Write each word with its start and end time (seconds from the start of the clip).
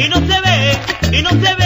Y 0.00 0.08
no 0.08 0.16
se 0.20 0.40
ve, 0.40 0.78
y 1.12 1.22
no 1.22 1.30
se 1.30 1.54
ve, 1.54 1.59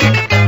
Thank 0.00 0.32
you. 0.32 0.39